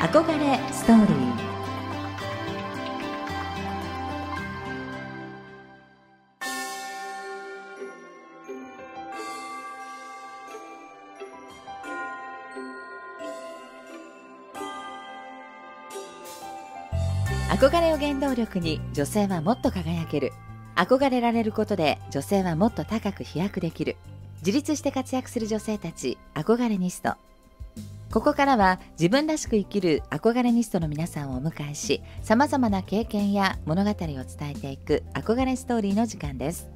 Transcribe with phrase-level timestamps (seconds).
[0.00, 1.50] 憧れストーリー。
[17.50, 20.32] 憧れを原動力に女性はもっと輝ける。
[20.76, 23.96] 憧れられることで女性はもっと高く飛躍できる。
[24.38, 27.16] 自立して活躍する女性たち憧れニスト。
[28.12, 36.68] ここからは自分らしく生きる憧れニストの皆さんをお迎えしさまざまな経験や物語を伝えていく憧れストーリーの時間です。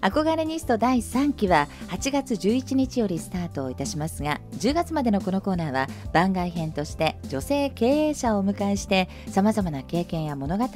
[0.00, 10.70] 憧れニスト第3期は8月11日よりスタートをいたしますが10月までのこのコーナーは番外編として女性経営者をお迎えしてさまざまな経験や物語をお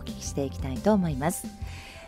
[0.00, 1.46] 聞きしていきたいと思います。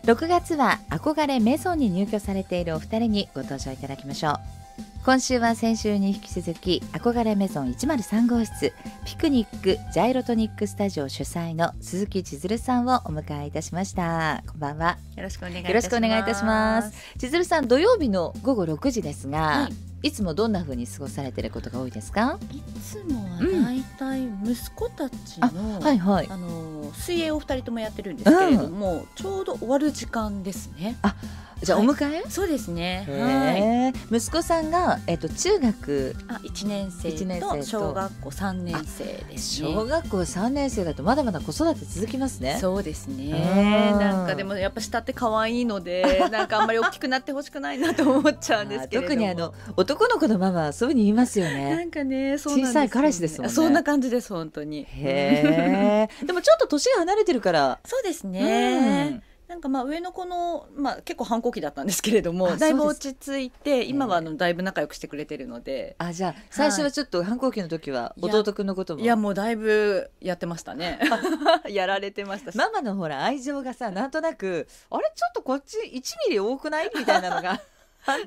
[0.04, 4.61] 6月は憧れメゾンに入居されているお二人にご登場いただきましょう。
[5.04, 8.72] 今週は先週に引き続き憧れメゾン103号室
[9.04, 14.44] ピクニックジャイロトニックスタジオ主催の鈴木千鶴さんをお迎えいたしました。
[14.46, 14.98] こんばんは。
[15.16, 16.92] よろしくお願いいよろしくお願いいたします。
[17.18, 19.68] 千鶴さん土曜日の午後6時ですが、は
[20.02, 20.06] い。
[20.06, 22.38] いつもどんな風に過ごされてることが多いですか？
[22.52, 30.96] いつもはだいたい息子たちの、うん、はいはい、あの水泳を二人ともやってるんですけれども、うん、ちょうど終わる時間ですね。
[31.02, 31.16] あ、
[31.62, 33.06] じゃあお迎え、そうですね。
[33.08, 34.16] はい。
[34.16, 42.58] 息子さんがえっと中学あ一年生と小学校三年生です、ね、小学校三年生だとまだまだ子育て続きますね。
[42.60, 43.92] そうですね。
[43.98, 51.76] なんかでもやっぱ下って可愛いので なんかあんまり大きくなってほしくないなと思っちゃうんですけど特にあの男の子のママはそういうふうに言いますよね。
[51.76, 53.54] なんかね、小さい彼氏ですもんね。
[53.54, 54.82] そんな感じです本当に。
[54.82, 56.26] へえ。
[56.26, 57.78] でもちょっと年が離れてるから。
[57.84, 59.10] そうですね。
[59.12, 65.94] うんなんかまあ上の子の、まあ、結構反抗期だったんですけれどもだいぶ落ち着いて今はあのだいぶ仲良くしてくれてるので。
[65.98, 69.02] あじゃあ最初はちょっと反抗期の時は弟君のことも？
[69.02, 69.04] い。
[69.04, 70.98] やもうだいぶやってましたね。
[71.68, 75.04] やられてましたママのほら愛情がさなんとなくあれ？
[75.14, 76.00] ちょっとこっち1ミ
[76.30, 76.90] リ多くない？
[76.96, 77.60] みたいなのが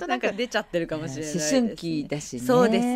[0.07, 2.41] なんか出ちゃってるかもしれない、ね、思春期だしね。
[2.41, 2.95] そうですね、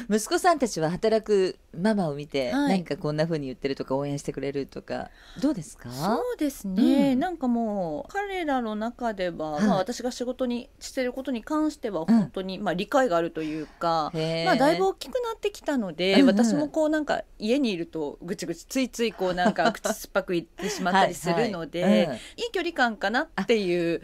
[0.00, 5.10] ね、息子さんたちは働くママを見て、はい、何かこんなふうに言ってるとか応援してくれるとか
[5.42, 5.90] どうですか？
[5.90, 14.10] そうですね、うん、なんかもう彼らの中では、はい、まあ、私が仕事にしてることに関しては本当に、うん、まあ、理解があるというか、
[14.46, 22.50] まあ、だいぶ大きくなってきたので、うんうん、私もこうなんか家にいるとぐちぐちついついこうなんか口酸っぱく言ってしまったりするのではい、いい。
[22.56, 24.00] 距離感かなっていう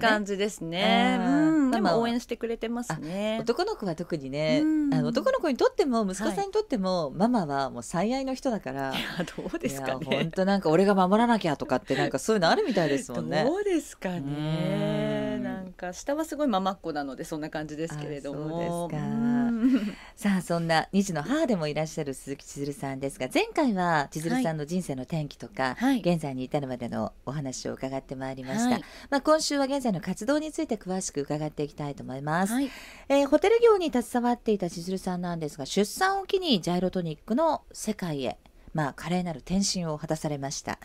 [0.00, 0.75] 感じですね。
[0.76, 1.18] ね。
[1.20, 3.38] うん、でも応援してくれてますね。
[3.40, 8.92] 男の子は特にね、あの男の子にとっても息子さんにとっても、ママはもう最愛の人だから。
[8.92, 9.00] いや
[9.36, 10.06] どうですかね。
[10.06, 13.44] 本当なんか俺が守らなきゃとかってなんかそういうのあるみたいですもんね。
[13.44, 15.40] どうですかね。
[15.42, 18.48] なんか下はすごいママっ子なのでそんな感じですけれども。
[18.48, 19.35] そうですか。
[20.16, 32.70] さあそんな二児の母でもいらっしゃる鈴木千鶴さんですが前回は千鶴さんの人生の転機とか、はい、現在に至るまでのお話を伺ってまいりました、はい、まあ、今週は現在の活動について詳しく伺っていきたいと思います、はい、
[33.08, 38.38] えー、ホテル業に携わっていた千鶴さんなんですが出産を機にジャイロトニックの世界へ
[38.76, 40.78] まあ、華麗なる転身を果たされました、は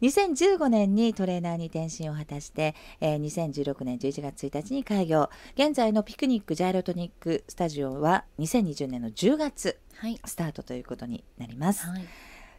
[0.00, 5.30] い、2015年にトレーナーに転身を果たして、えー、2016年11月1日に開業。
[5.54, 9.78] 現在のピクニックジャイロトニックスタジオは2020年の10月
[10.24, 12.04] スタートということになります、はい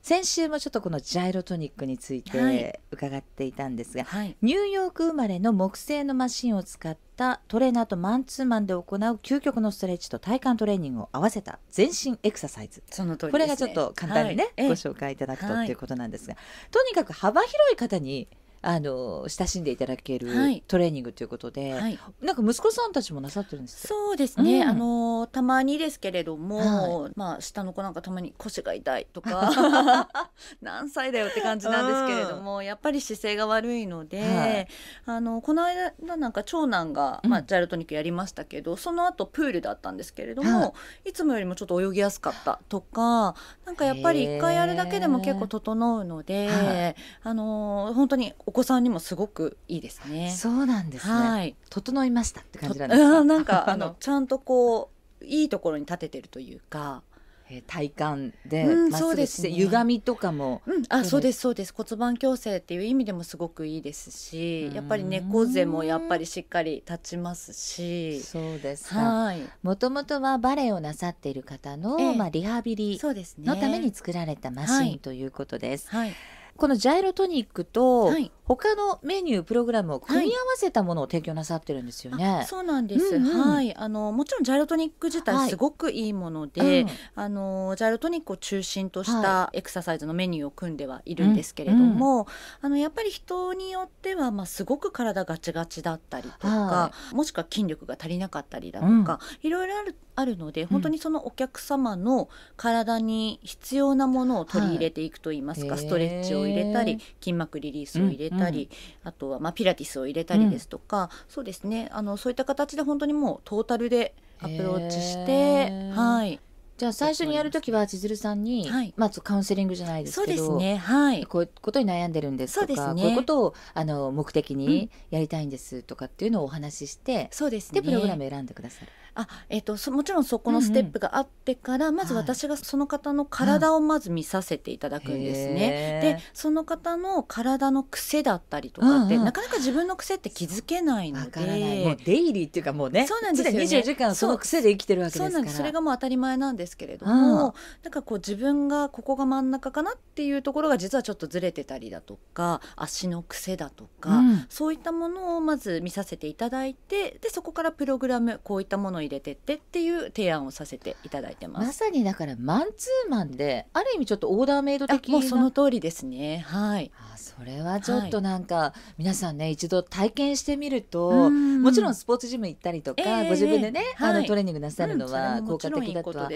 [0.08, 12.82] 先週もちょっとこのジャイロトニックについて伺っていたんですが、はい、ニューヨーク生まれの木製のマシンを使ったトレーナーとマンツーマンで行う究極のストレッチと体幹トレーニングを合わせた全身エクササイズ。
[12.90, 16.38] その通り、ね、これがちょっと簡単にね、はい、ご紹介いただくと、ということなんですが
[16.72, 18.30] とにかく幅広い方に
[18.62, 20.28] あの親しんでいただける
[20.68, 30.10] トレーニングということで、はい、なんか息子さんたちもなさってるんですそうですね、うん、あのたまにですけれども、はい、まあ下の子なんかたまに腰が痛いとか
[30.62, 34.68] 何歳だよって感じなんですけれども、うん、やっぱり姿勢が悪いので、はい、
[35.06, 40.74] あのこの間なんか長男が、まあ、ジャイロトニックやりましたけど、うん、その後プールだったんですけれども、
[41.06, 43.36] い、つもよりもちょっと泳ぎやすかったとか
[43.66, 50.32] なんかやっぱり一回やるだけでも結構整うので、あの本当にお子さんにもすごくいいですね。
[50.32, 51.14] そうなんですね。
[51.14, 53.24] はい、整いましたって感じなんですか？
[53.26, 54.90] なんかあのちゃんとこ
[55.22, 57.04] ういいところに立ててるというか。
[57.50, 61.74] えー、体幹で、うん、そうですね、歪みとかも、うん、あそうですそうです。
[61.74, 68.22] 骨盤矯正っていう意味でもすごくいいですしやっぱり猫背もやっぱりしっかり立ちますし。
[68.22, 69.34] そうですか。
[69.64, 75.90] もともとはバレエをなさっている方の、えー、まあ、リハビリのために作られたマシンということです。
[75.90, 76.16] はい、はい
[76.58, 78.32] このジャイロトニックとはい。
[78.48, 82.46] 他のメニュープログラムを組み合わせたものを提供なさってるんですよね。
[82.48, 83.52] そうなんです、うんうん。
[83.56, 83.76] はい。
[83.76, 85.26] あのもちろんジャイロトニック自はい。
[85.26, 86.90] 体すごくいいもので、うん。
[87.16, 92.28] あのジャイロトニックを中心としはたエクササイズのメニューを組んではいるんですけれども、
[92.62, 108.70] あのやっぱり人によっては、まあ、すごく体ガチガチだったりとか、はもしくは筋力が足りなかったりだとか、いろいろあるあるので本当にそのお客様の体に必要なものを取り入れていくといいますか、はいストレッチを入れたへり筋膜リリースを入れたり、
[109.04, 111.88] あとはまあピラティスを入れたりですとか、そうですね。
[111.92, 116.40] あのそういった形で本当にもうトータルでアプローチしてはい
[116.78, 118.94] じゃあ最初にやるときは千鶴さんに、はい。
[118.96, 120.78] まずカウンセリングじゃないですそうけどですね。
[120.78, 121.26] はい。
[121.26, 123.02] こういうことに悩んでるんですとかそうですね。
[123.02, 127.82] こういうことをあの目的にやりたいんですとかっていうのをお話しして、そうですね。
[127.82, 128.92] でプログラム選んでくださる。
[129.16, 136.02] あ、えっとそもちろんそこのステップがあってから、まずはい私がその方の体をまず見させていただくんですね。
[136.04, 136.18] へー。
[136.18, 139.26] でその方の体の癖だったりとかって、うんうん。
[139.26, 141.84] なかなか自分の癖って気づけないのわでからない。
[141.84, 143.66] もうデイリーっていうかもうねそうなんですよね。
[143.66, 145.32] 常に24時間その癖で生きてるわけですから。
[145.32, 145.58] そうなんです。
[145.58, 147.54] それがもう当たり前なんですけれども、うん
[147.84, 161.60] なんかこう自分がここが真ん中かなっていうところが実はちょっとずれてたりだとか足の癖だとか、うんそういったものをまず見させていただいてでそこからプログラムこういったものを入れてってっていう提案をさせていただいてま。
[161.60, 166.44] ますさにだからマンツーマンである意味ちょっとオーダーメイドあ的なもうその通りですね。
[166.48, 166.92] はい。
[167.14, 176.30] あそれはちょっとなんか、皆さんね一度体験してみると、うんもちろんスポーツジム行ったりとか、ええご自分でね、あのはいトレーニングなさるのは効果的だとは。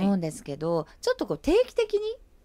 [0.00, 2.00] 思うんですけど、ちょっとこう定期的に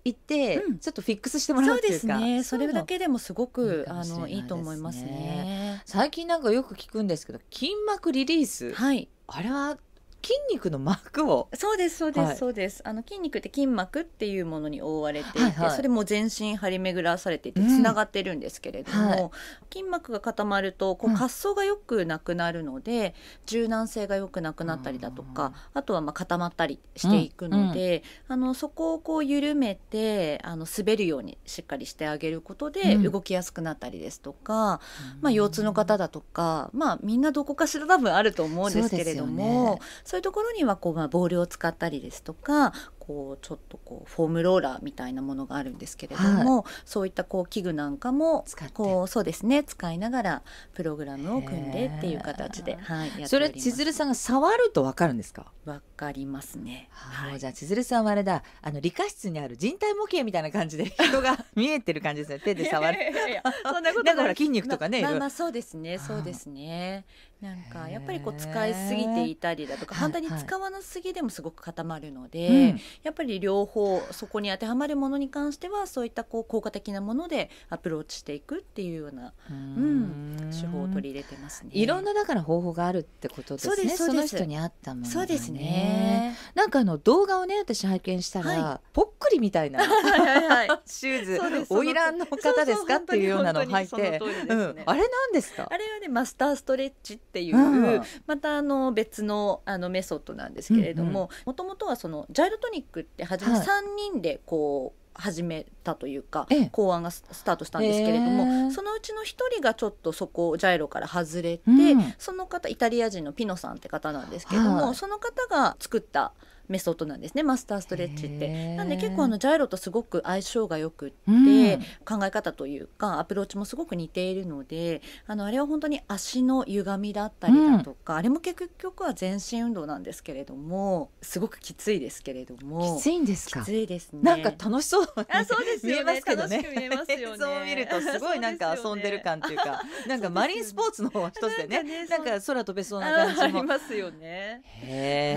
[0.06, 2.44] 行って、うんちょっとフィックスしてもらそううっていうかですね。
[2.44, 5.81] それだけでもすごいいくかもあのいいと思いますね。
[5.85, 9.09] 最近なんかよく聞くんですけど筋膜リリース、はい。
[9.27, 9.77] あれは
[10.21, 12.38] 筋肉の膜をそうですそうです、はい。
[12.38, 12.81] そうです。
[12.86, 15.71] あの筋肉って筋膜っていうものに覆われていて、はいはい。
[15.71, 17.68] それも全身張り巡らされていてうん。
[17.68, 19.30] つながってるんですけれども、はい。
[19.71, 21.16] 筋膜が固まるとこううん。
[21.16, 33.12] 滑走がよくなくなるので、柔軟性がよくなくなったりだとかあとはまあ固まったりしていくので、あのそこをこう緩めてあの滑るようにしっかりしてあげることでうん。
[33.12, 34.81] 動きやすくなったりですとか、
[35.22, 42.73] まあ、腰痛の方だとか、まあ、みんなどこかしら多分あると思うんですけれどもねそういうところにはこう、まあ、ボールを使ったりですとか
[43.09, 48.45] こうちょっとこうフォームローラーみたいなものがあるんですけれども、そういったこう器具なんかも
[48.75, 50.41] こうそうですね使いながら
[50.75, 55.51] プログラムを組んでっていう形で、はい、それ千鶴さんが触るとわかるんですか？
[55.65, 56.88] わかりますね。
[56.91, 57.39] はい。
[57.39, 58.44] じゃあ千鶴さんはあれだ。
[58.61, 62.39] あの理科室にある人体模型みたいな感じで 人が見えてる感じですね。
[62.39, 62.97] 手で触る。
[63.00, 67.05] いやいやいやそんなことなんかほら筋肉とかねまあまあそうですねそうですね。
[67.41, 70.01] なんかやっぱりこう使いすぎていたりだとかはい。
[70.01, 81.69] 反対に使わなすぎでもすごく固まるので、うんやっぱり両方そこに当てはまるものに関してはそういったこう効果的なものでアプローチしていくっていうようなううん手法を取り入れてますね。
[81.74, 83.90] いろんなだから方法があるってことですね。
[83.96, 86.36] その人に合ったものがそうですね。
[86.56, 90.81] なんかあの動画をね私拝見したら、はぽっくりみたいなはいはいはい。
[90.86, 92.96] シューズそうです花魁の方ですか？
[92.96, 94.12] っていうようなのを履いて。
[94.12, 94.19] ね。
[94.50, 94.75] うん。
[94.86, 95.68] あれなんですか？
[95.69, 97.60] あれはねマスターストレッチっていう、う
[97.98, 103.61] んまたあの別のあのメソッドなんですけれどももともとはそのジャイロトニックって初めはい。
[103.61, 103.65] 3
[104.13, 106.69] 人でこう始めたというか、ええ。
[106.71, 108.71] 考案がススタートしたんですけれども、へー。
[108.71, 112.13] そのうちの1人がちょっとそこジャイロから外れて、うん。
[112.17, 114.95] その方イタリア人のピノさんって方なんですけれども、はい。
[114.95, 116.31] その方が作った
[116.69, 118.75] メソッドなんですねマスターストレッチって。
[118.75, 121.79] なんで結構あのジャイロとすごく相性がよくって、うん。
[122.19, 132.97] 考え方というかアプローチもすごく似ているのであのあれは本当に足の歪みだったりだとか、あれも結局は全身運動なんですけれどもすごくきついですけれども。
[132.97, 133.61] きついんですか？
[133.61, 134.19] きついですね。
[134.21, 136.03] なんか楽しそうにあそうですよね。
[136.03, 136.69] 見えますけどね。
[136.75, 137.07] 見えます
[137.65, 141.83] 見るとすごいなんか遊んでる感っていうかなんかマリンスポーツの一つでね。
[141.83, 142.07] なんかね。
[142.09, 143.63] なんか空飛べそうなああり感じも。
[143.63, 144.61] ますよね。
[144.81, 145.35] へ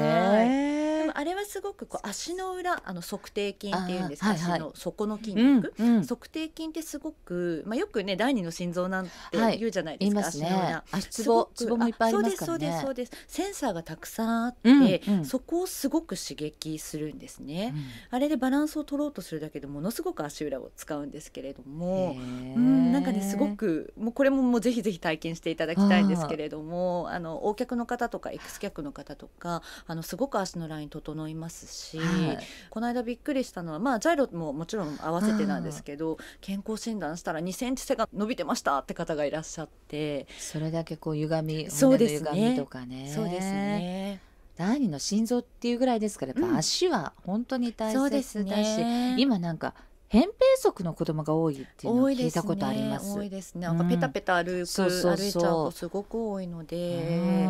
[1.06, 4.52] えあれはすごくこう足の裏あの足底筋っていうんですか、はいはい。
[4.54, 5.98] 足の底の筋うん肉、うん。
[6.00, 9.58] 足底筋ってすごく、まあ、よくね第二の心臓なんてはい。
[9.58, 10.46] 言うじゃないですか、言いますね。
[10.46, 10.84] 足の裏。
[10.90, 13.34] 足つぼつぼもいっぱいありますからそうですねそうですそうです。
[13.36, 15.24] センサーがたくさんあって、うんうん。
[15.24, 17.74] そこをすごく刺激するんですね、
[18.10, 22.18] あれでバランスを取ろうとするだけでものすごく足裏を使うんですけれども、う
[22.58, 32.38] ん、なんかねすごくもうこれももうぜひぜひ体験していただきたいんですけれどもあのお客の方とかエクス客の方とかあのすごく足のライン整いますし、はい。
[32.70, 40.26] この間びっくりしたのはまあジャイロももちろん合わせてなんですけど健康診断したら2センチ背が伸びてましたって方がいらっしゃって。
[40.38, 42.30] それだけこう歪みそう骨のですね。
[42.32, 43.12] 歪みとかね。
[43.14, 44.20] そうですね。
[44.56, 46.52] 第二の心臓っていうぐらいですからやっうん。
[46.52, 49.16] ぱ足は本当に大切だし、ね。
[49.18, 49.74] 今なんか
[50.12, 53.18] 扁平足の子供が多いっていうのを聞いたことあります。
[53.18, 53.66] 多いですね。
[53.66, 55.16] なんかペタペタ歩く、そうそうそう。
[55.16, 57.46] 歩いちゃう子すごく多いので、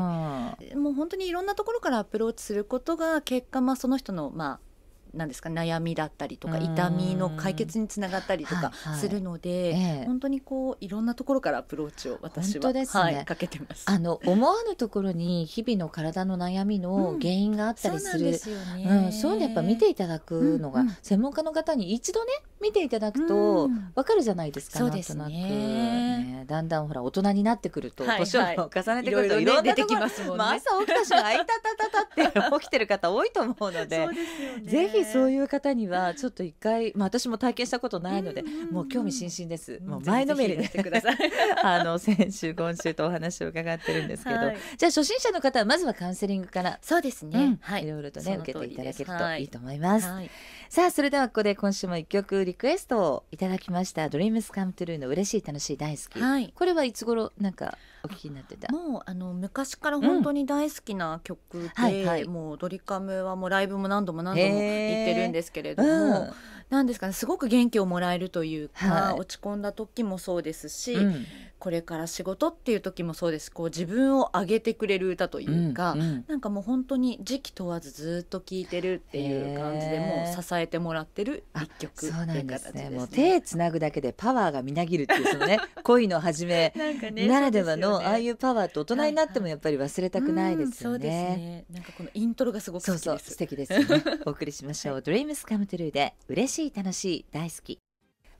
[0.76, 4.72] もう本当にいろんなところからアプローチすることが結果まあその人のまあ
[5.12, 6.62] なんですか悩みだったりとかうん。
[6.62, 9.00] 痛みの解決につながったりとかはいはい。
[9.00, 10.04] するので、ええ。
[10.06, 12.86] 本当にこういろんなところからアプローチを私は、ね。
[12.92, 13.84] はい、かけてます。
[13.86, 19.04] あの思わぬところに日々の体の悩みの原因があったりする、そうなんですよね。
[19.06, 19.12] うん。
[19.12, 20.96] そういうのやっぱ見ていただくのが、うんうん。
[21.02, 22.30] 専門家の方に一度ね
[22.62, 23.92] 見ていただくとうん。
[23.94, 25.18] わかるじゃないですか、そうですね。
[25.18, 30.36] なんとなく、ねだんだんほら大人になってくると、はい年をはい重ねてくるといろいろ出てきところますもんね。
[30.38, 34.70] まあ朝起きた瞬間あいたたたたって 起きてる方多いと思うのでそうですよね。
[34.70, 39.88] ぜひそうういう方にはちょっと一回、まあ、私も体験したことないので、もう興味津々です、ん。
[39.88, 40.64] もう前のめりで。
[40.64, 41.16] してください。
[41.62, 44.56] あの先週今週とお話を伺ってるんですけど、はい。
[44.76, 47.44] じゃあ初心者の方はまずはカウンセリングから、そうですね。
[47.44, 47.58] うん。
[47.60, 47.84] はい。
[47.84, 49.38] いろいろとね受けていただけるはい。
[49.38, 50.08] といいと思います。
[50.08, 50.30] はい。
[50.68, 56.52] さあそれではここで今週も一曲リクエストをいただきました「Dreams Come True」の嬉しい楽しい大好き、はい。
[56.54, 58.70] これはいつ頃なんかお聞きになってた？
[58.70, 62.24] もうあの昔から本当に大好きな曲で、はいはい。
[62.26, 66.30] もうドリカムはもうライブも何度も何度も行ってるんですけれども、うん。
[66.68, 69.14] なんですかねすごく元気をもらえるというか、はい。
[69.20, 71.24] 落ち込んだ時もそうですし、うん
[71.62, 82.90] これから仕事っていう時もそうですこう自分を上げてくれる歌というか、うんうんなんかもう本当に時期問わずずっと聴いてるっていう感じでもう支えてもらってる一曲そうってないですうん形ですね。
[82.90, 86.72] ねもう手つなぐだけでパワーがみなぎるっていうそのね恋の始め
[87.28, 91.36] ならではのああいううパワーと大人になってもやっぱり忘れたくないですようんそうですね。
[91.36, 91.64] ね。
[91.70, 93.18] なんかこのイントロがすごくそうそう。
[93.18, 94.02] 素敵ですよね。
[94.26, 94.98] お送りしましょう。
[94.98, 97.78] Dreams Come True で嬉しい楽しい大好き。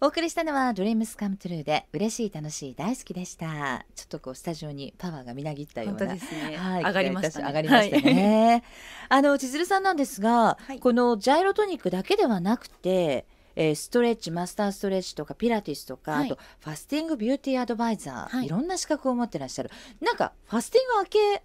[0.03, 3.87] お送りしたのは Dreams Come True で嬉しい楽しい大好きでした。
[3.95, 6.57] ちょっとこうスタジオにパワーがみなぎったよう本当なですね。
[6.57, 7.47] はい、上がりましたね。
[7.47, 8.65] 上がりましたね。
[9.09, 19.71] あの千鶴さんなんですが、はいこのジャイロトニックだけではなくて、えーストレッチマスターストレッチとかピラティスとか、はいあとファスティングビューティーアドバイザー、はいい、ろんな資格を持ってらっしゃる。
[20.01, 21.43] なんかファスティング明けあ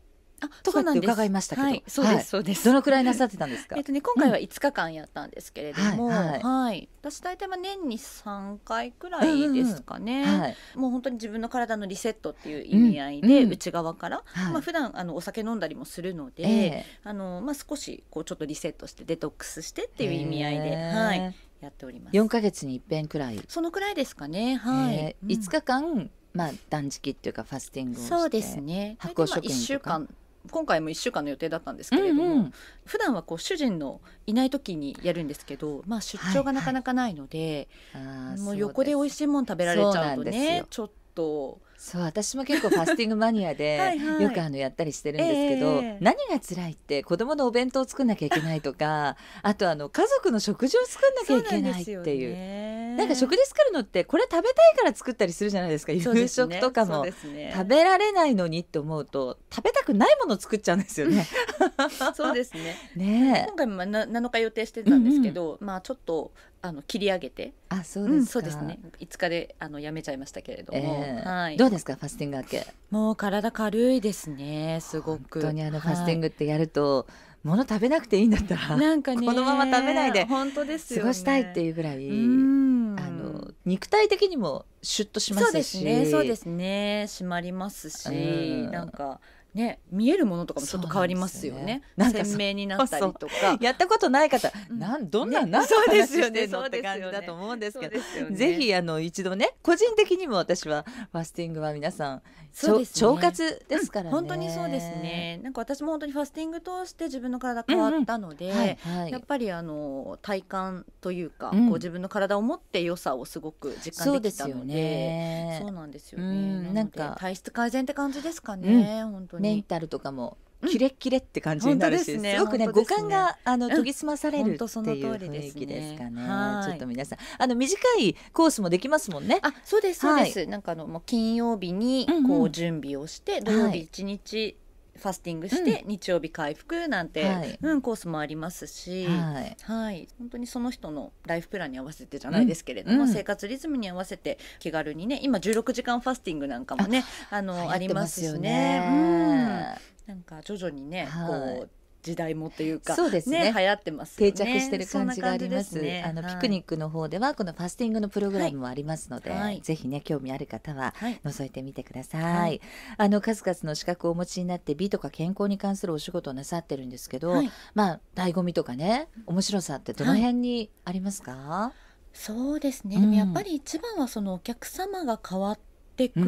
[0.64, 1.68] とかって伺いましたけど。
[1.68, 2.24] はい、そうです、はい。
[2.26, 2.66] そうです。
[2.66, 3.76] どのくらいなさってたんですか？
[3.78, 6.42] えっとね、今回は5日間やったんですけれども、はいはい。
[6.42, 6.90] はい。
[7.02, 10.58] 私大体まあ年に3回くらいですかね、はい。
[10.76, 14.54] もう本当に自分の体のリセットっていう意味合いで、内側から、はい。
[14.54, 16.86] まあ普段あのお酒飲んだりもするので、ええ。
[17.04, 22.16] あのまあ、少しこうちょっとリセットしてデトックスしてっていう意味合いで、はい、やっております。
[22.16, 23.42] 四ヶ月に一遍くらい。
[23.48, 24.96] そのくらいですかね、はい。
[24.96, 28.10] えー五日間まあ断食っていうかファスティングをして。
[28.10, 28.98] そうですね。
[29.00, 29.56] 発酵食品とか。
[29.56, 30.10] 一週間
[30.50, 32.54] 今回も1週間の予定だったんですけれども、うんうん。
[32.86, 39.10] 普段はこう主人のいない時にやるんですけど、まあ、出張がなかなかないので、あーもう横で美味い。
[39.12, 40.68] しいもの食べられちゃうとねよ。
[40.70, 44.24] ちょっとそう私も結構ファスティングマニアで はいはい。
[44.24, 45.98] よくあのやったりしてるんですけど、ええ。
[46.02, 52.34] 何が辛いって子供のお弁当を作んなきゃいけないとかあとあの家族の食事を作んなきゃいけないっていう。
[52.34, 52.96] ね。
[52.98, 55.94] なんか食事作るのってこれ食べたいから作ったりするじゃないですか。
[55.94, 56.28] ね。
[56.28, 57.54] 食とかも、ね。
[57.54, 61.28] 食べられないのにって思うと食べたくないものを作っちゃうんですよね。
[62.16, 62.76] そうですね。
[62.98, 63.48] ねえ。
[63.48, 67.54] 今回もまあな7日予定してたんですけど、まあちょっとあの切り上げて。
[67.70, 68.80] あそううんですか、そうですね。
[69.00, 71.28] 5日であのやめちゃいましたけれども、ええ。
[71.28, 72.68] はい、どうですかファスティング明け？
[72.90, 75.42] もう体軽いですねすごく。
[75.42, 77.08] 本当にあのファスティンググってやると、
[77.44, 82.96] 物食べなくていいんだったらなんかねこのまま食べないで本当ですよ、ね、過ごしたいっていうぐらい、うん。
[83.00, 85.52] あの肉体的にもシュッとしますし。
[85.52, 87.06] そうですねそうですね。
[87.08, 88.72] 締まりますし、うん。
[88.72, 89.20] なんか
[89.58, 91.82] ね見えるものとかもちょっと変わりますよね。
[91.98, 93.58] なんか鮮明になったりとか。
[93.60, 94.80] やったことない方、うん。
[94.80, 95.60] なんどんな、ね。
[95.66, 96.42] そうで話すよね。
[96.42, 97.02] ってそうですよね。
[97.02, 98.00] 感じだと思うんですけど。
[98.32, 102.22] ぜひあの一度ね個人的にも私はファスティングは皆さん
[102.54, 103.08] そうですね。
[103.08, 105.40] 腸活ですからね、本当にそうですね。
[105.44, 108.78] なんか私も本当にファスティング通して自分の体変わったので、
[109.10, 111.68] やっぱりあの体感というか、うん。
[111.68, 115.60] こう自分の体を持って良さをすごく実感できたのでね。
[115.62, 116.26] そうなんですよね。
[116.26, 117.16] うんなのでなんか。
[117.20, 119.04] 体質改善って感じですかね。
[119.04, 119.47] 本当に。
[119.48, 120.70] メンタルとかもうん。
[120.70, 122.72] キレッキレって感じになるし、本当ですねすごくねね。
[122.72, 126.22] 五感があのん研ぎ澄まされるっていう雰囲気ですかね。
[126.22, 126.70] はい。
[126.70, 129.40] ちょっと皆さんあの短いコースもできますもんね。
[129.44, 130.46] あ、そうですそうです。
[130.48, 132.28] なんかあのもう金曜日にうんうん。
[132.28, 134.58] こう準備をして、土曜日一日
[134.98, 137.60] ファスティングして、日曜日回復なんて、はい。
[137.62, 139.06] うんコースもありますし。
[139.06, 139.58] はい。
[139.62, 143.08] はい、本当にその人のライフプランに合わせてじゃないですけれども、うん。
[143.08, 148.84] 生活リズムに合わせて気軽にね今16時間ファスティングなんかもねあのありますしね。
[148.88, 150.08] うん。
[150.08, 151.60] なんか徐々にね、はい。
[151.60, 151.70] こう
[152.08, 153.54] 時代もっていうかそうですね。
[153.54, 155.78] 流行ってますよ定ね着してる感じがあります。
[155.82, 156.06] ね。
[156.08, 156.36] あのはい。
[156.36, 159.40] ピクニックの方ではこのファスティングのプログラムもありますので、はい。
[159.40, 161.20] はいぜひね興味ある方ははい。
[161.26, 162.22] 覗いてみてください。
[162.22, 162.62] はい。
[162.98, 167.52] あの数々の資格をお持ちになって美とか健康に関するお仕事をなさってるんですけど、はい。
[167.76, 171.74] まあ醍醐味とかね面白さってどの辺にありますか？
[172.14, 173.14] そうですね、うん。
[173.14, 175.60] やっぱり一番はそのお客様が変わっ
[175.96, 176.20] ていく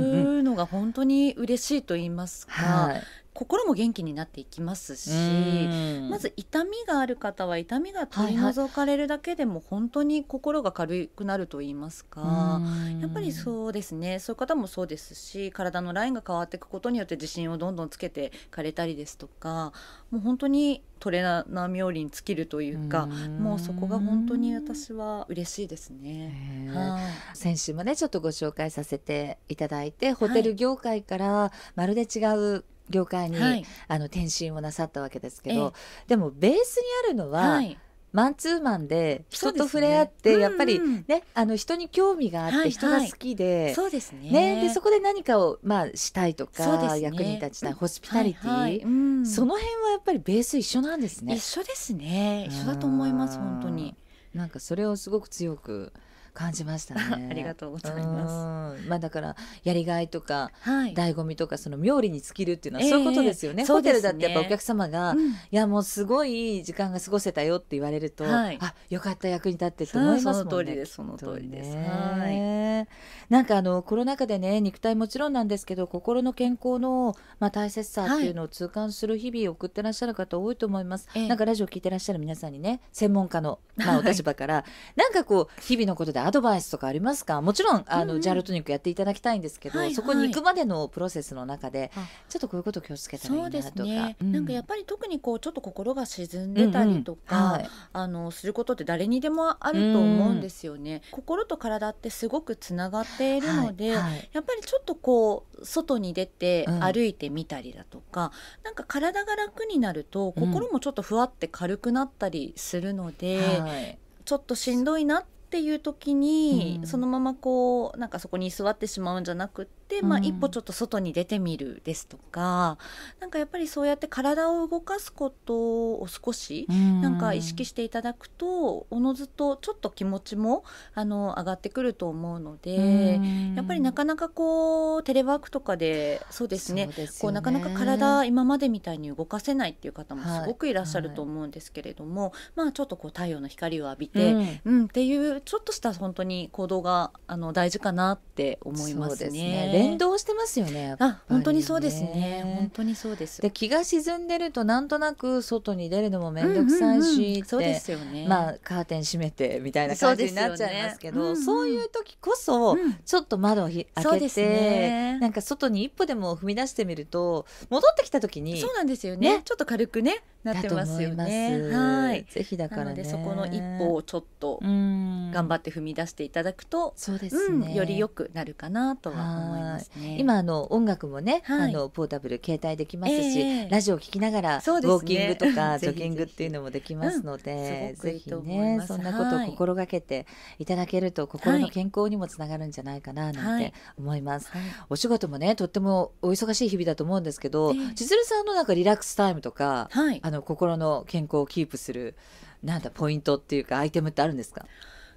[0.43, 3.01] のが本当に嬉しいと言いますか、はい
[3.39, 6.09] 心も元気になっていきますし、うん。
[6.09, 12.59] まず痛みがある方は痛みが取り除かれるだけでも本当に心が軽くなると言いますか。
[12.99, 14.19] やっぱりそうですね。
[14.19, 19.71] そういう方もそうですし体のラインが変わっていくことによって自信をどんどんつけてかれたりですとか
[20.11, 23.39] もう本当にトレーナー冥利に尽きるというかうん。
[23.39, 26.69] もうそこが本当に私は嬉しいですね。
[26.73, 26.99] は
[27.33, 27.37] い。
[27.37, 32.19] 先週もねちょっとご紹介させていただいてホテル業界からまるで違
[32.57, 33.65] う業界に、はい。
[33.87, 36.09] あの転身をなさったわけですけどええ。
[36.09, 37.77] でもベースにあるのは、はい。
[38.11, 43.73] マンツーマンで人と触れ合って、うんやっぱりうんねあの人に興味があって、はい人が好きで。
[43.75, 44.31] そうですね。
[44.31, 47.01] ね、でそこで何かを、まあ、したいとか、ね。
[47.01, 48.77] 役に立ちたいホスピタリティ、はいはい。
[48.79, 49.25] うん。
[49.25, 51.35] その辺はやっぱりベース一緒なんですね。
[51.35, 51.43] 一。
[51.43, 52.47] 緒ですね。
[52.49, 53.95] 一緒だと思います本当に。
[54.33, 55.91] なんかそれをすごく強く
[56.33, 57.01] 感じましたね。
[57.29, 58.81] ありがとうございます。
[58.83, 58.89] す。
[58.89, 60.93] まあだからやりがいとかはい。
[60.93, 62.89] 醍醐味とかその妙利に尽きるっていうのはええ。
[62.91, 63.65] そういうことですよね。
[63.65, 65.29] ホテルだってやっぱお客様が、うん。
[65.29, 68.57] いやもうすごいいい時間が過ごせたよって言われると、はい。
[68.61, 70.39] あよかった役に立ってって思いますもんね。
[70.39, 71.71] その通りですその通りです。
[71.71, 72.31] きっとはい。
[72.31, 72.87] ね
[73.29, 81.27] なんかあのコロナ禍でね肉体もちろんなんですけど心の健康の、まあ、大切さっていうのを痛感する日々を送ってらっしゃる方多いと思います、ええ。
[81.27, 84.11] なんかラジオ聞いてらっしゃる皆さんにね専門家の、まあ、おはい。
[84.11, 87.41] 立場から、なんかこう日々のことでアドバイスとかありますか？
[87.41, 88.21] もちろんあの、うんうん。
[88.21, 89.95] ジャルトニックやっていただきたいんですけど、はいはい。
[89.95, 94.31] そこに行くまでのプロセスの中であちょっとこういうことを気をつけたらいいそうでなとかすね、うん。
[94.31, 97.51] なんかやっぱり特にこうちょっと心が沈んでたりとか、うんうん。
[97.51, 97.69] はい。
[97.93, 104.11] あのすることって誰にでもあると思うんですよね、心と体ってすごくつながっているので、はい。
[104.11, 104.29] はい。
[104.33, 106.83] やっぱりちょっとこう外に出てうん。
[106.83, 108.31] 歩いてみたりだとか、
[108.63, 110.51] なんか体が楽になるとうん。
[110.51, 113.97] 心もちょっとふわって軽くなったりするので、はい。
[114.25, 116.87] ちょっとしんどいなっていう時に、うん。
[116.87, 122.77] そのままこうなんかそこに居座ってしまうんじゃなくって、まあ、うん一歩ちょっと外に出てみるですとか
[123.19, 125.55] なんかやっぱりそうやって体を動かすこと
[125.95, 133.19] を少しなんか意識していただくとおのずとちょっと気持ちもあの上がってくると思うので。
[133.55, 137.07] やっぱりなかなかこうテレワークとかでそうですねね。
[137.19, 140.41] こうなかなか体今までみたいに動かせないっていう方もはい。
[140.41, 144.61] すごくいらっしゃると思うんですけれども、まあちょっとこう太陽の光を浴びて、うん。
[144.65, 149.78] うんっていうちょっとした本当に行動があの大事かなって思いますね。
[149.79, 152.41] 連動してますよねあ本当にそうですね。
[152.57, 153.41] 本当にそうです。
[153.41, 158.27] で気が沈んでるとなんとなく外に出るのも面倒くさいしそうですよね。
[158.27, 162.93] まあカーテン閉めてみたいな感じになっちゃいますけどそう,、いう時こそ、うん。
[163.05, 165.19] ちょっと窓をひ開けそうですて、ね。
[165.19, 169.37] なんか外に一歩でも踏み出してみると戻ってきた時にそうなんですよね。
[169.37, 169.41] ね。
[169.43, 171.69] ちょっと軽くねなってますよね。
[171.71, 172.25] はい。
[172.29, 173.03] ぜひだからね。
[173.03, 175.31] そこの一歩をちょっとうん。
[175.31, 180.17] 頑張って踏み出していただくと、そうですうんね、より良くなるかなとは思いますね。
[180.19, 181.69] 今あの音楽もね、はい。
[181.69, 183.69] あのポータブル携帯できますし、ええ。
[183.69, 184.63] ラジオを聞きながら、ね。
[184.65, 189.49] ウォーキングとかジョギングっていうのもできますので、ぜひねそんなことをはい。
[189.49, 190.25] 心がけて
[190.57, 193.73] いただけると心の健康にもつながるんじゃないかななんてはい。
[193.97, 194.49] 思います。
[194.51, 194.61] はい。
[194.89, 197.93] お仕事もねとってもお忙しい日々だと思うんですけど、ええ。
[197.95, 200.19] 千鶴さんのなんかリラックスタイムとか、はい。
[200.23, 202.15] あの心の健康をキープする
[202.63, 204.65] なんだポイントっていうかアイテムってあるんですか？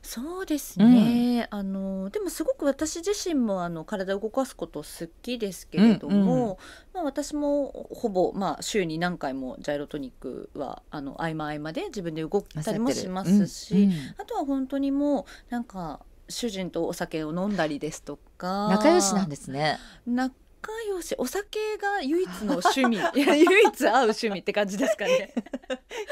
[0.02, 6.56] そうですね、あのでもすごく私自身もあの体を動かすこと好きですけれども、うんうん。
[6.92, 13.98] まあ、私もほぼ、まあ、週に何回もジャイロトニックはあの合間合間で自分で動ったりもしますし、うんうん。
[14.18, 19.78] あとは本当にもうなんか主人とお酒を飲んだりですとか仲良しなんですね。
[20.04, 20.34] 仲
[20.88, 22.96] 良しお酒が唯一の趣味。
[22.96, 25.32] いや唯一合う趣味って感じですかね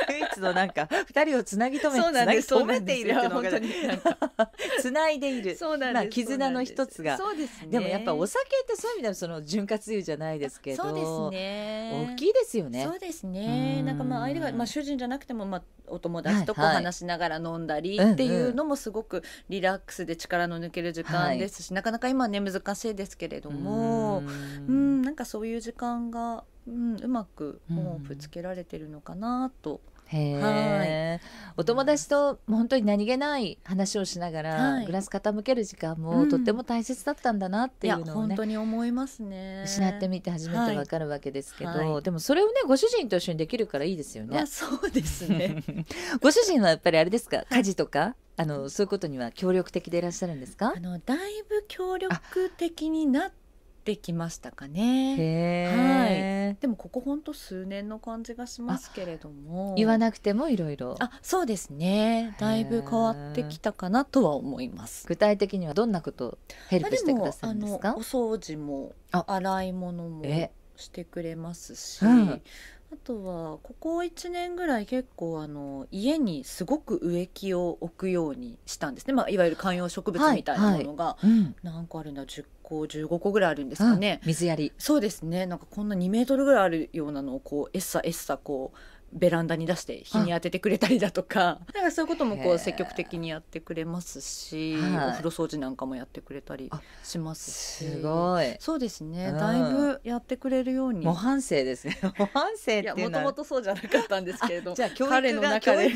[0.09, 3.51] 唯一のなんか二人をつなぎ止めそうなんですつなぎ止めているってのが
[4.81, 5.57] つないでいる。
[5.57, 7.17] そうなんです、まあ絆の一つが。
[7.17, 7.69] そうですね。
[7.69, 12.09] でもやっぱお酒ってそういう意味ではその潤滑油じゃないですけど、そうですね。
[12.13, 12.85] 大きいですよね。
[12.85, 12.97] そ。
[12.97, 13.77] うですね。
[13.81, 13.87] うん。
[13.87, 24.19] なんかまあ相手が、まあ、主人じゃなくても、まあ、お友達とこう話しながら飲んだりっていうのもすごくリラックスで力の抜ける時間ですし、なかなか今ね難しいですけれども。
[24.19, 29.81] ううんんなんかそういう時間が、うん、うまくオンオフつけられてるのかなと、
[30.13, 31.21] へえ、
[31.57, 34.87] お友達と本当に何気ない話をしながら、はい。
[34.87, 36.29] グラス傾ける時間もうん。
[36.29, 39.63] とっても大切だったんだなっていうのをね本当に思いますね。
[39.67, 41.89] 失ってみて初めてわかるわけですけど、はい。
[41.89, 44.35] はいでもそれをねご主人と一緒にできるからいいですよね。
[44.37, 44.47] まあ。
[44.49, 45.63] そうですね。
[46.21, 47.45] ご主人はやっぱりあれですか？
[47.49, 48.17] 家事とか？
[48.37, 50.73] あのそういうことには協力的でいらっしゃるんですか？
[50.77, 51.19] あのだい
[51.49, 53.33] ぶ協力的になっ
[53.81, 55.17] てきましたかね。
[55.17, 59.75] へえ、でもここほんと数年の感じがしますけれども。
[59.77, 62.37] 言わなくてもいろいろあそうですね。
[62.39, 65.07] だいぶ変わってきたかなとは思います。
[65.07, 66.39] 具体的にはどんなことを
[66.69, 69.25] ヘルプしてくださるんですかお掃除もあ。
[69.27, 70.51] 洗い物もえ？
[70.77, 72.43] してくれますし、うん
[72.93, 81.55] あとはここ1年ぐらい結構あの家にすごく植木を置くようにしたんですね、まあ、いわゆる観葉植物みたいなものが、うん。
[81.63, 84.19] 何個あるんだ10個15個ぐらいあるんですかね。
[84.23, 84.73] うん水やり。
[84.77, 85.47] そうですね。
[85.47, 88.79] なんかこんな2メートルぐらいあるようなのをこうエッサエッサこう
[89.13, 91.61] ベランダに出して日に当ててくれたりだとか。
[91.75, 95.09] なんかそういうこともこう積極的にやってくれますし、はい。
[95.09, 97.85] お風呂掃除なんかもやってくれたりあしますし。
[97.91, 98.57] すごい。
[98.61, 99.39] そうですね、うん。
[99.39, 101.05] だいぶやってくれるように。
[101.05, 101.99] 模範生ですね。
[102.19, 104.75] 模範生ってもともとそうじゃなかったんですけれど
[105.09, 105.91] 彼の中で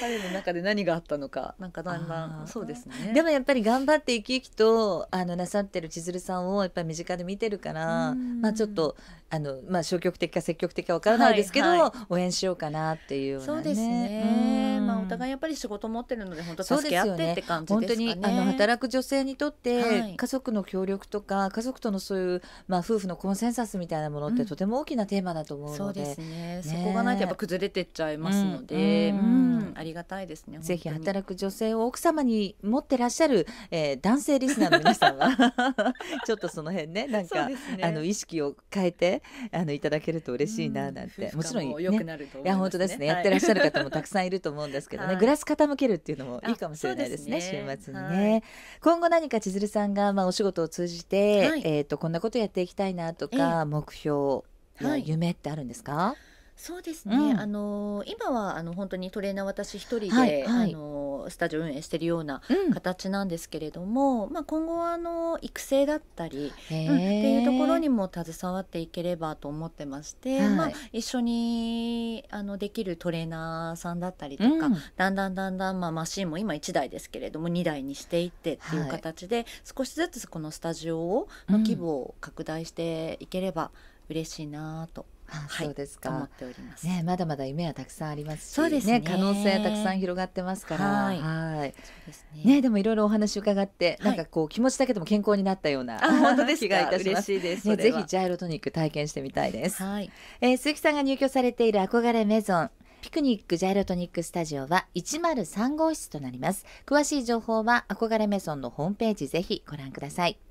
[0.00, 1.54] 彼の中で何があったのか。
[1.58, 3.12] なんかだんだんそうですね。
[3.14, 8.40] でもやっぱり頑張って生き生きとあのなさってる千鶴さんをやっぱり身近で見てるからうん。
[8.40, 8.96] まあちょっと
[9.34, 13.44] あのまあ消極的か積極的かわからないですけど、はいは応援しようかなっていうね。
[13.44, 14.86] そうですね、うん。
[14.86, 18.14] まあお互いやっぱり仕事持ってるので本当助け合ってって感じ本当ですかね。
[18.14, 20.16] にあの働く女性にとって、はい。
[20.16, 24.46] 家族の協力とか家族とのそういう、まあ、夫婦のコンセンサスみたいなものってうん。
[24.46, 26.56] とても大きなテーマだと思うので、そうですね。
[26.56, 26.62] ね。
[26.62, 29.58] そこがないとやっぱ崩れてっちゃいますので、ううん。
[29.58, 35.30] んありがたいですねぜひ働く女性を奥様に持ってらっしゃる、えー男性リスナーの皆さんは
[36.26, 37.48] ちょっとその辺ねなんか、
[37.82, 42.04] あの意識を変えてあのいただけると嬉しいななんて、うんもちろん夫婦間も良くね。
[42.04, 45.16] なると思いや本当ですね、やってらっしゃる方もたくさんいると思うんですけどね、 はい。
[45.16, 48.42] グラス傾けるっていうのもいいかもしれないですね週末にね、
[48.80, 51.62] 今後何か千鶴さんが、まあ、お仕事を通じて、はい。
[51.64, 54.42] えー、とこんなことやっていきたいなとか、目標
[54.80, 55.04] やはい。
[55.06, 56.16] 夢ってあるんですか、
[56.56, 57.40] そうですね、うん。
[57.40, 62.72] あの今はあの本当にトレーナー私一人で、あのスタジオ運営しているようなうん。
[62.72, 70.48] 形なんですけれども、まあ、今後はあの育成だったり、うんっていうところにも携わっていければと思ってまして、はい。
[70.50, 74.76] まあ、一緒にあのできるトレーナーさんだったりとか、うん。
[74.96, 83.70] だんだんだんだん、まあ、マシンも今1台ですけれども2台にしていってっていう形で、少しずつこのスタジオをの規模を拡大していければ
[84.08, 86.28] 嬉しいなとあはいそうですか思っ。
[86.28, 86.86] ております。
[86.86, 97.32] ね、まだまだ夢はたくさんありますし、そうですね可能性はたくさん広がってますから、はいはいそうですね、でもいろいろお話伺って、はいなんかこう気持ちだけでも健康になったようなあ本当です気がいかたします。
[97.32, 97.68] 嬉しいです。
[97.68, 99.82] ね、それはぜひジャイロトニック体験してみたいです。
[99.82, 100.10] はい。
[100.40, 102.70] えー鈴木さんが入居されている憧れメゾン
[103.04, 110.43] ピクニックジャイロトニックスタジオは103号室となります詳しい情報は憧れメゾンのホームページぜひご覧くださいえ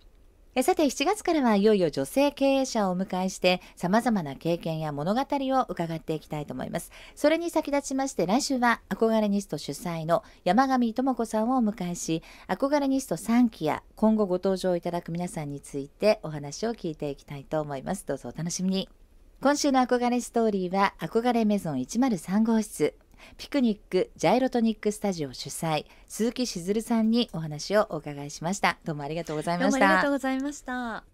[0.61, 6.91] さて7月からはいよいよ女性経営者をお迎えして様々な経験や物語を伺っていきたいと思います。
[7.15, 18.05] それに先立ちまして来週は憧れニスト主催の山上智子さんをお迎えし憧れニスト3期や今後ご登場いただく皆さんについてお話を聞いていきたいと思います。
[18.05, 18.89] どうぞお楽しみに。
[19.41, 22.93] 今週の憧れストーリーは憧れメゾン103号室。
[23.37, 31.12] ピクニックジャイロトニックスタジオ主催鈴木しずるさんにお話をお伺いしましたどうもありがとうございどうもあましたりがとうございました。